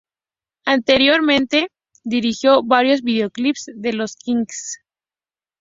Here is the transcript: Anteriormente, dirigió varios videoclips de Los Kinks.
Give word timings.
Anteriormente, 0.65 1.67
dirigió 2.03 2.63
varios 2.63 3.03
videoclips 3.03 3.65
de 3.75 3.93
Los 3.93 4.15
Kinks. 4.15 4.81